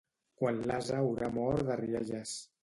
Quan 0.39 0.61
l'ase 0.71 0.97
haurà 1.01 1.29
mort 1.37 1.63
de 1.69 1.77
rialles. 1.83 2.35